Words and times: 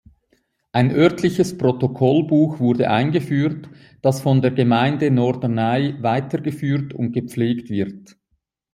Ein 0.71 0.89
örtliches 0.95 1.59
Protokollbuch 1.59 2.57
wurde 2.59 2.89
eingeführt, 2.89 3.69
das 4.01 4.19
von 4.19 4.41
der 4.41 4.49
Gemeinde 4.49 5.11
Norderney 5.11 6.01
weitergeführt 6.01 6.93
und 6.95 7.11
gepflegt 7.11 7.69
wird. 7.69 8.17